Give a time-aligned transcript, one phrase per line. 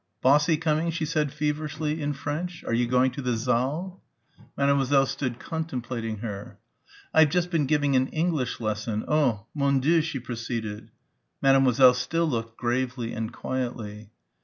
[0.19, 4.01] "Bossy coming?" she said feverishly in French; "are you going to the saal?"
[4.57, 6.57] Mademoiselle stood contemplating her.
[7.13, 10.89] "I've just been giving an English lesson, oh, Mon Dieu," she proceeded.
[11.39, 14.09] Mademoiselle still looked gravely and quietly.